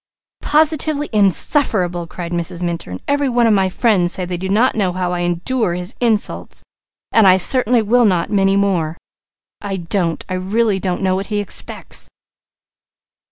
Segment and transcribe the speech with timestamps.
[0.41, 2.63] "Positively insufferable!" cried Mrs.
[2.63, 3.01] Minturn.
[3.07, 6.63] "Every one of my friends say they do not know how I endure his insults
[7.11, 8.97] and I certainly will not many more.
[9.61, 12.09] I don't, I really don't know what he expects."